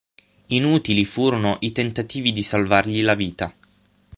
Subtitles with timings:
[0.47, 3.53] Inutili furono i tentativi di salvargli la vita.